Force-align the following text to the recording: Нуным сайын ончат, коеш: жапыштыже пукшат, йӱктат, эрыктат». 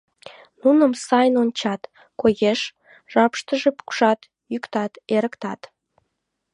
Нуным 0.61 0.91
сайын 1.05 1.35
ончат, 1.43 1.81
коеш: 2.21 2.61
жапыштыже 3.11 3.69
пукшат, 3.77 4.19
йӱктат, 4.51 4.93
эрыктат». 5.15 5.61